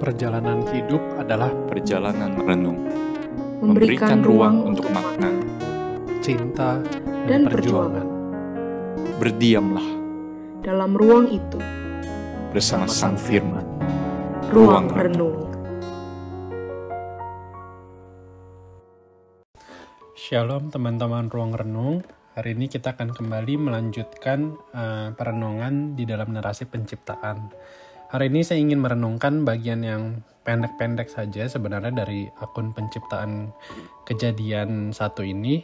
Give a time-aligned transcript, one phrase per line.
[0.00, 2.88] Perjalanan hidup adalah perjalanan renung,
[3.60, 5.28] memberikan ruang untuk makna.
[6.24, 6.80] cinta
[7.28, 8.06] Dan dan, perjuangan.
[9.20, 9.84] Berdiamlah
[10.64, 11.60] Dalam ruang itu,
[12.48, 13.60] bersama Sang Firman.
[14.48, 15.36] ruang renung.
[20.16, 22.00] Shalom teman-teman Ruang Renung.
[22.40, 27.52] Hari ini kita akan kembali melanjutkan eh, perenungan di dalam narasi penciptaan.
[28.10, 33.54] Hari ini saya ingin merenungkan bagian yang pendek-pendek saja sebenarnya dari akun penciptaan
[34.02, 35.62] kejadian satu ini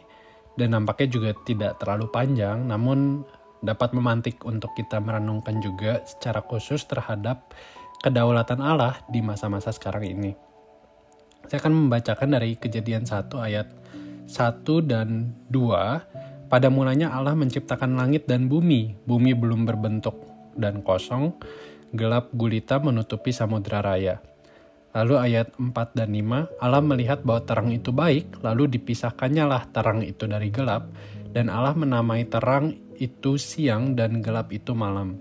[0.54, 3.26] dan nampaknya juga tidak terlalu panjang namun
[3.66, 7.50] dapat memantik untuk kita merenungkan juga secara khusus terhadap
[8.06, 10.38] kedaulatan Allah di masa-masa sekarang ini.
[11.50, 13.74] Saya akan membacakan dari kejadian 1 ayat
[14.30, 16.46] 1 dan 2.
[16.46, 18.94] Pada mulanya Allah menciptakan langit dan bumi.
[19.02, 20.14] Bumi belum berbentuk
[20.54, 21.34] dan kosong.
[21.94, 24.18] Gelap gulita menutupi samudera raya.
[24.96, 30.00] Lalu ayat 4 dan 5, Allah melihat bahwa terang itu baik, lalu dipisahkannya lah terang
[30.00, 30.88] itu dari gelap,
[31.36, 35.20] dan Allah menamai terang itu siang dan gelap itu malam.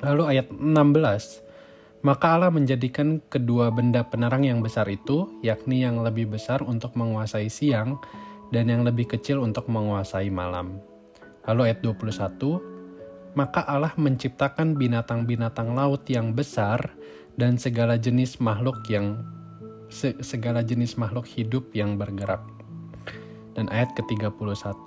[0.00, 6.32] Lalu ayat 16, maka Allah menjadikan kedua benda penerang yang besar itu, yakni yang lebih
[6.32, 8.00] besar untuk menguasai siang
[8.50, 10.80] dan yang lebih kecil untuk menguasai malam.
[11.44, 12.71] Lalu ayat 21,
[13.32, 16.92] maka Allah menciptakan binatang-binatang laut yang besar
[17.36, 19.24] dan segala jenis makhluk yang
[19.88, 22.40] se- segala jenis makhluk hidup yang bergerak.
[23.52, 24.84] Dan ayat ke-31,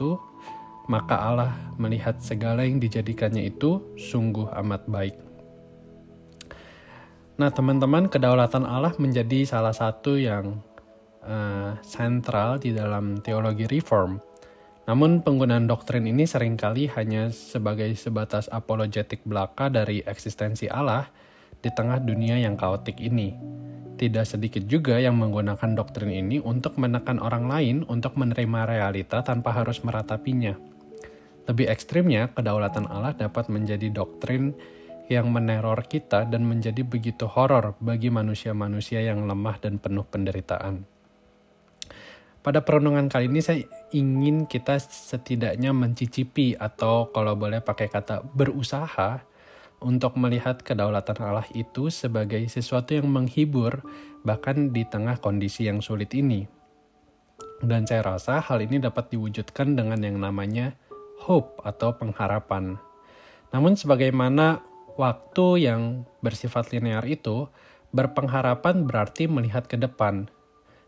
[0.89, 5.17] maka Allah melihat segala yang dijadikannya itu sungguh amat baik.
[7.35, 10.61] Nah, teman-teman, kedaulatan Allah menjadi salah satu yang
[11.25, 14.21] eh, sentral di dalam teologi reform.
[14.85, 21.09] Namun penggunaan doktrin ini sering kali hanya sebagai sebatas apologetik belaka dari eksistensi Allah
[21.57, 23.33] di tengah dunia yang kaotik ini.
[23.95, 29.57] Tidak sedikit juga yang menggunakan doktrin ini untuk menekan orang lain untuk menerima realita tanpa
[29.57, 30.53] harus meratapinya.
[31.49, 34.53] Lebih ekstrimnya, kedaulatan Allah dapat menjadi doktrin
[35.09, 40.94] yang meneror kita dan menjadi begitu horor bagi manusia-manusia yang lemah dan penuh penderitaan.
[42.45, 49.25] Pada perenungan kali ini saya ingin kita setidaknya mencicipi atau kalau boleh pakai kata berusaha
[49.81, 53.81] untuk melihat kedaulatan Allah itu sebagai sesuatu yang menghibur
[54.21, 56.45] bahkan di tengah kondisi yang sulit ini.
[57.65, 60.77] Dan saya rasa hal ini dapat diwujudkan dengan yang namanya
[61.25, 62.77] hope atau pengharapan.
[63.57, 64.61] Namun sebagaimana
[65.01, 67.49] waktu yang bersifat linear itu,
[67.89, 70.29] berpengharapan berarti melihat ke depan.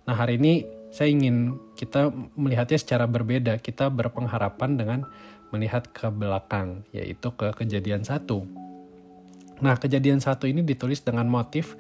[0.06, 3.60] Nah, hari ini saya ingin kita melihatnya secara berbeda.
[3.60, 5.00] Kita berpengharapan dengan
[5.52, 8.48] melihat ke belakang, yaitu ke kejadian satu.
[9.60, 11.76] Nah, kejadian satu ini ditulis dengan motif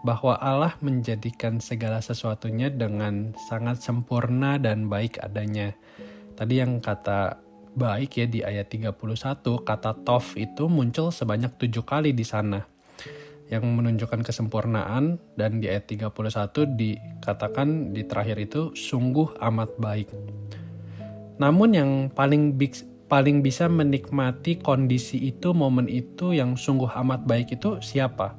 [0.00, 5.76] bahwa Allah menjadikan segala sesuatunya dengan sangat sempurna dan baik adanya.
[6.34, 7.36] Tadi yang kata
[7.76, 8.96] baik ya di ayat 31,
[9.62, 12.79] kata tof itu muncul sebanyak tujuh kali di sana
[13.50, 16.14] yang menunjukkan kesempurnaan dan di ayat 31
[16.78, 20.08] dikatakan di terakhir itu sungguh amat baik.
[21.42, 22.78] Namun yang paling big,
[23.10, 28.38] paling bisa menikmati kondisi itu, momen itu yang sungguh amat baik itu siapa?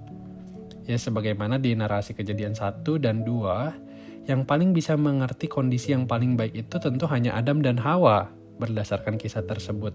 [0.88, 6.40] Ya sebagaimana di narasi kejadian 1 dan 2, yang paling bisa mengerti kondisi yang paling
[6.40, 9.92] baik itu tentu hanya Adam dan Hawa berdasarkan kisah tersebut.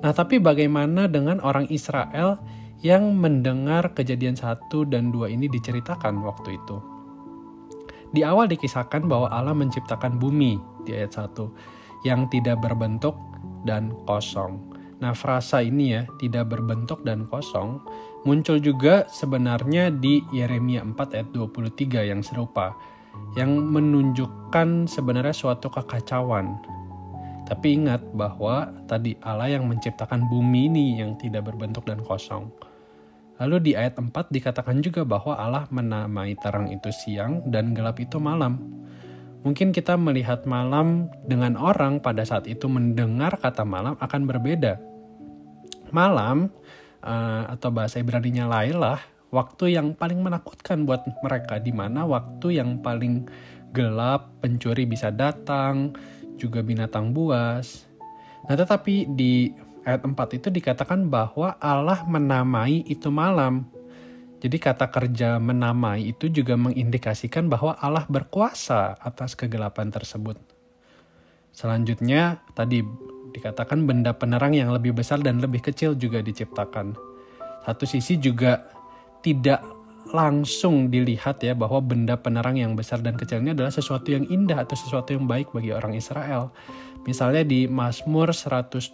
[0.00, 2.40] Nah, tapi bagaimana dengan orang Israel
[2.78, 6.78] yang mendengar kejadian 1 dan 2 ini diceritakan waktu itu?
[8.14, 10.56] Di awal dikisahkan bahwa Allah menciptakan bumi
[10.86, 13.18] di ayat 1 yang tidak berbentuk
[13.66, 14.62] dan kosong.
[14.98, 17.78] Nah, frasa ini ya, tidak berbentuk dan kosong,
[18.26, 22.74] muncul juga sebenarnya di Yeremia 4 ayat 23 yang serupa,
[23.38, 26.58] yang menunjukkan sebenarnya suatu kekacauan.
[27.46, 32.52] Tapi ingat bahwa tadi Allah yang menciptakan bumi ini yang tidak berbentuk dan kosong.
[33.38, 38.18] Lalu di ayat 4 dikatakan juga bahwa Allah menamai terang itu siang dan gelap itu
[38.18, 38.58] malam.
[39.46, 44.82] Mungkin kita melihat malam dengan orang pada saat itu mendengar kata malam akan berbeda.
[45.94, 46.50] Malam
[47.06, 48.98] uh, atau bahasa Ibrani-nya Lailah,
[49.30, 53.30] waktu yang paling menakutkan buat mereka di mana waktu yang paling
[53.70, 55.94] gelap, pencuri bisa datang,
[56.34, 57.86] juga binatang buas.
[58.50, 59.52] Nah, tetapi di
[59.88, 63.64] ayat 4 itu dikatakan bahwa Allah menamai itu malam.
[64.38, 70.36] Jadi kata kerja menamai itu juga mengindikasikan bahwa Allah berkuasa atas kegelapan tersebut.
[71.56, 72.84] Selanjutnya tadi
[73.32, 76.94] dikatakan benda penerang yang lebih besar dan lebih kecil juga diciptakan.
[77.64, 78.62] Satu sisi juga
[79.24, 79.77] tidak
[80.12, 84.64] langsung dilihat ya bahwa benda penerang yang besar dan kecil ini adalah sesuatu yang indah
[84.64, 86.52] atau sesuatu yang baik bagi orang Israel.
[87.04, 88.92] Misalnya di Mazmur 121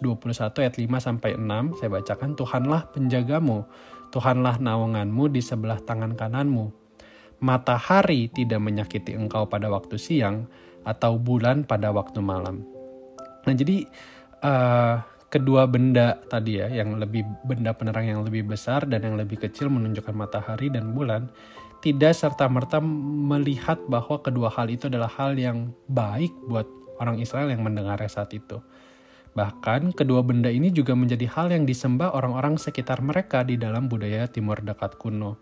[0.63, 3.67] ayat 5 sampai 6 saya bacakan Tuhanlah penjagamu,
[4.11, 6.71] Tuhanlah naunganmu di sebelah tangan kananmu.
[7.43, 10.47] Matahari tidak menyakiti engkau pada waktu siang
[10.87, 12.63] atau bulan pada waktu malam.
[13.43, 13.83] Nah jadi
[14.39, 19.35] uh, kedua benda tadi ya, yang lebih benda penerang yang lebih besar dan yang lebih
[19.35, 21.27] kecil menunjukkan matahari dan bulan,
[21.83, 26.63] tidak serta-merta melihat bahwa kedua hal itu adalah hal yang baik buat
[27.03, 28.63] orang Israel yang mendengarnya saat itu.
[29.35, 34.31] Bahkan kedua benda ini juga menjadi hal yang disembah orang-orang sekitar mereka di dalam budaya
[34.31, 35.35] Timur Dekat kuno.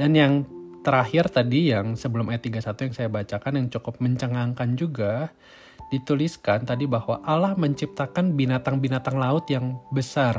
[0.00, 0.48] Dan yang
[0.80, 5.36] terakhir tadi yang sebelum ayat 31 yang saya bacakan yang cukup mencengangkan juga,
[5.90, 10.38] dituliskan tadi bahwa Allah menciptakan binatang-binatang laut yang besar.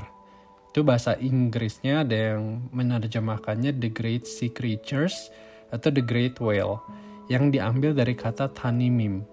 [0.72, 5.28] Itu bahasa Inggrisnya ada yang menerjemahkannya the great sea creatures
[5.68, 6.80] atau the great whale
[7.28, 9.28] yang diambil dari kata tanimim.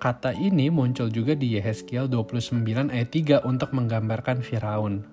[0.00, 5.04] Kata ini muncul juga di Yehezkiel 29 ayat 3 untuk menggambarkan Firaun.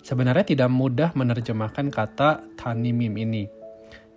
[0.00, 3.46] Sebenarnya tidak mudah menerjemahkan kata tanimim ini.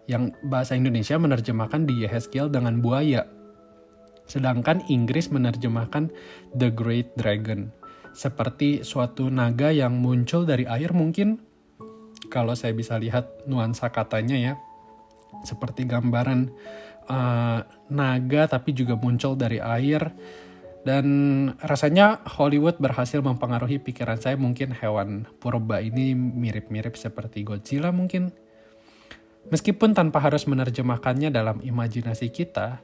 [0.10, 3.28] Yang bahasa Indonesia menerjemahkan di Yehezkiel dengan buaya
[4.34, 6.10] Sedangkan Inggris menerjemahkan
[6.58, 7.70] The Great Dragon
[8.14, 11.38] seperti suatu naga yang muncul dari air mungkin.
[12.34, 14.54] Kalau saya bisa lihat nuansa katanya ya
[15.46, 16.50] seperti gambaran
[17.10, 17.62] uh,
[17.94, 20.02] naga tapi juga muncul dari air.
[20.84, 21.06] Dan
[21.64, 28.34] rasanya Hollywood berhasil mempengaruhi pikiran saya mungkin hewan purba ini mirip-mirip seperti Godzilla mungkin.
[29.48, 32.84] Meskipun tanpa harus menerjemahkannya dalam imajinasi kita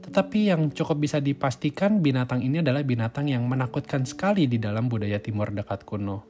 [0.00, 5.20] tetapi yang cukup bisa dipastikan binatang ini adalah binatang yang menakutkan sekali di dalam budaya
[5.20, 6.24] timur dekat kuno.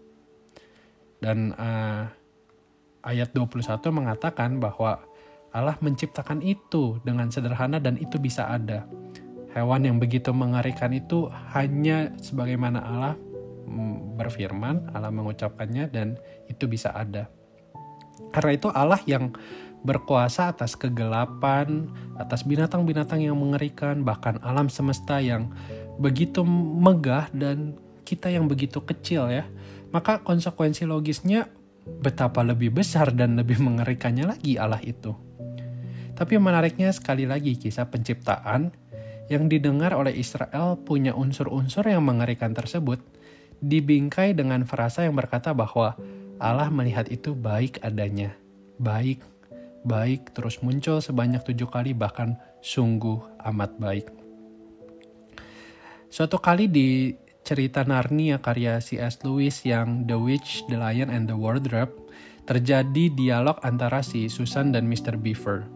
[1.21, 2.05] Dan uh,
[3.05, 5.05] ayat 21 mengatakan bahwa
[5.51, 8.87] Allah menciptakan itu dengan sederhana dan itu bisa ada.
[9.51, 13.15] Hewan yang begitu mengerikan itu hanya sebagaimana Allah
[13.67, 16.15] mm, berfirman, Allah mengucapkannya dan
[16.47, 17.27] itu bisa ada.
[18.31, 19.35] Karena itu Allah yang
[19.81, 21.89] berkuasa atas kegelapan,
[22.21, 25.53] atas binatang-binatang yang mengerikan, bahkan alam semesta yang
[25.97, 29.49] begitu megah dan kita yang begitu kecil ya.
[29.91, 31.51] Maka konsekuensi logisnya
[31.87, 35.17] betapa lebih besar dan lebih mengerikannya lagi Allah itu.
[36.15, 38.71] Tapi menariknya sekali lagi kisah penciptaan
[39.33, 43.01] yang didengar oleh Israel punya unsur-unsur yang mengerikan tersebut
[43.65, 45.97] dibingkai dengan frasa yang berkata bahwa
[46.37, 48.37] Allah melihat itu baik adanya,
[48.77, 49.23] baik
[49.85, 54.07] baik terus muncul sebanyak tujuh kali bahkan sungguh amat baik.
[56.11, 57.15] Suatu kali di
[57.47, 59.23] cerita Narnia karya C.S.
[59.25, 61.95] Lewis yang The Witch, The Lion, and the Wardrobe
[62.45, 65.15] terjadi dialog antara si Susan dan Mr.
[65.15, 65.71] Beaver.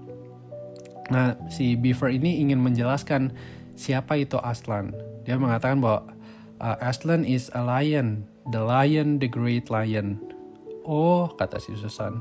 [1.14, 3.30] Nah, si Beaver ini ingin menjelaskan
[3.78, 4.90] siapa itu Aslan.
[5.22, 6.10] Dia mengatakan bahwa
[6.58, 10.18] uh, Aslan is a lion, the lion, the great lion.
[10.82, 12.20] Oh, kata si Susan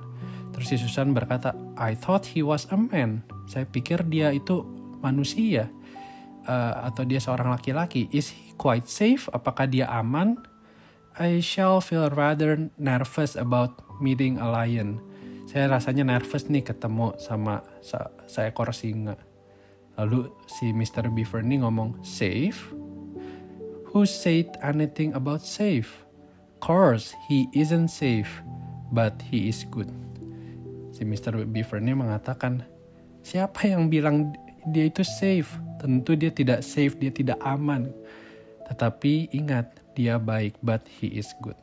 [0.53, 3.25] Terus si Susan berkata, I thought he was a man.
[3.49, 4.61] Saya pikir dia itu
[5.01, 5.67] manusia.
[6.45, 8.05] Uh, atau dia seorang laki-laki.
[8.13, 9.25] Is he quite safe?
[9.33, 10.37] Apakah dia aman?
[11.17, 15.01] I shall feel rather nervous about meeting a lion.
[15.49, 19.17] Saya rasanya nervous nih ketemu sama se seekor singa.
[19.93, 21.05] Lalu si Mr.
[21.13, 22.73] Beaver ini ngomong, safe?
[23.93, 26.01] Who said anything about safe?
[26.57, 28.41] Course, he isn't safe,
[28.89, 30.02] but he is good
[30.93, 31.43] si Mr.
[31.49, 32.61] Beaver ini mengatakan,
[33.25, 34.31] siapa yang bilang
[34.69, 35.49] dia itu safe?
[35.81, 37.89] Tentu dia tidak safe, dia tidak aman.
[38.69, 41.57] Tetapi ingat, dia baik, but he is good.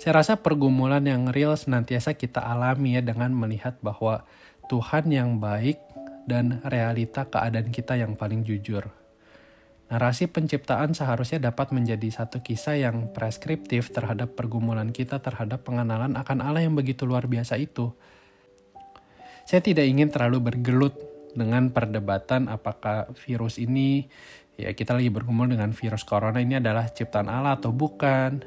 [0.00, 4.24] Saya rasa pergumulan yang real senantiasa kita alami ya dengan melihat bahwa
[4.72, 5.76] Tuhan yang baik
[6.24, 8.99] dan realita keadaan kita yang paling jujur.
[9.90, 16.38] Narasi penciptaan seharusnya dapat menjadi satu kisah yang preskriptif terhadap pergumulan kita terhadap pengenalan akan
[16.46, 17.90] Allah yang begitu luar biasa itu.
[19.50, 20.94] Saya tidak ingin terlalu bergelut
[21.34, 24.06] dengan perdebatan apakah virus ini,
[24.54, 28.46] ya kita lagi bergumul dengan virus corona ini adalah ciptaan Allah atau bukan.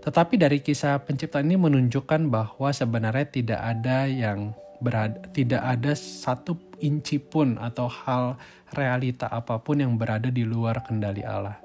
[0.00, 6.58] Tetapi dari kisah penciptaan ini menunjukkan bahwa sebenarnya tidak ada yang berada, tidak ada satu
[6.82, 8.36] inci pun atau hal
[8.74, 11.56] realita apa pun yang berada di luar kendali Allah.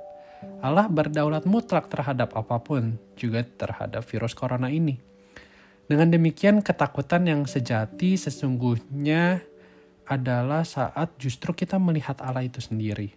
[0.62, 5.02] Allah berdaulat mutlak terhadap apa pun, juga terhadap virus corona ini.
[5.88, 9.42] Dengan demikian, ketakutan yang sejati sesungguhnya
[10.08, 13.16] adalah saat justru kita melihat Allah itu sendiri.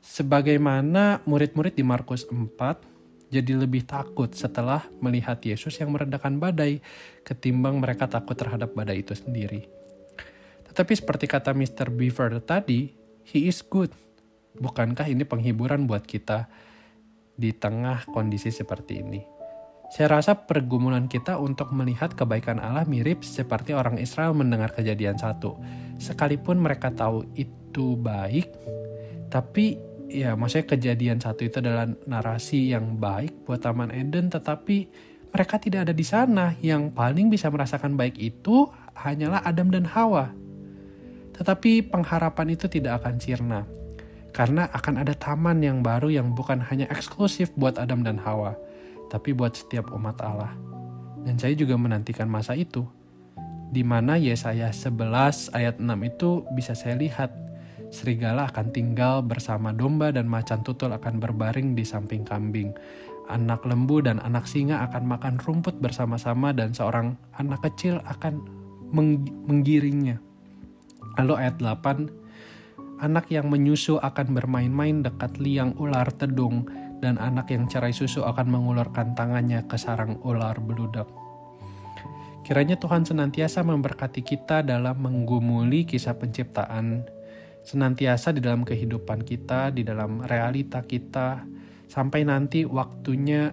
[0.00, 2.95] Sebagaimana murid-murid di Markus 4
[3.26, 6.78] jadi lebih takut setelah melihat Yesus yang meredakan badai
[7.26, 9.66] ketimbang mereka takut terhadap badai itu sendiri.
[10.70, 11.90] Tetapi seperti kata Mr.
[11.90, 12.94] Beaver tadi,
[13.26, 13.90] he is good.
[14.56, 16.46] Bukankah ini penghiburan buat kita
[17.34, 19.20] di tengah kondisi seperti ini?
[19.86, 25.54] Saya rasa pergumulan kita untuk melihat kebaikan Allah mirip seperti orang Israel mendengar kejadian satu.
[26.02, 28.50] Sekalipun mereka tahu itu baik,
[29.30, 34.88] tapi ya maksudnya kejadian satu itu adalah narasi yang baik buat Taman Eden, tetapi
[35.30, 36.56] mereka tidak ada di sana.
[36.62, 40.32] Yang paling bisa merasakan baik itu hanyalah Adam dan Hawa.
[41.36, 43.60] Tetapi pengharapan itu tidak akan sirna.
[44.32, 48.56] Karena akan ada taman yang baru yang bukan hanya eksklusif buat Adam dan Hawa
[49.08, 50.52] tapi buat setiap umat Allah.
[51.26, 52.86] Dan saya juga menantikan masa itu,
[53.70, 57.34] di mana Yesaya 11 ayat 6 itu bisa saya lihat,
[57.90, 62.74] serigala akan tinggal bersama domba dan macan tutul akan berbaring di samping kambing.
[63.26, 68.38] Anak lembu dan anak singa akan makan rumput bersama-sama dan seorang anak kecil akan
[68.94, 70.22] meng menggiringnya.
[71.18, 76.68] Lalu ayat 8, anak yang menyusu akan bermain-main dekat liang ular tedung
[77.00, 81.08] dan anak yang cerai susu akan mengulurkan tangannya ke sarang ular beludak.
[82.46, 87.02] Kiranya Tuhan senantiasa memberkati kita dalam menggumuli kisah penciptaan,
[87.66, 91.42] senantiasa di dalam kehidupan kita, di dalam realita kita,
[91.90, 93.50] sampai nanti waktunya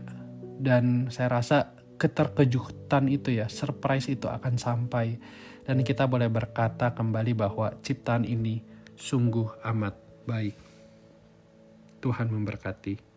[0.62, 5.17] dan saya rasa keterkejutan itu ya, surprise itu akan sampai.
[5.63, 8.62] Dan kita boleh berkata kembali bahwa ciptaan ini
[8.93, 9.96] sungguh amat
[10.29, 10.55] baik.
[12.03, 13.12] Tuhan memberkati.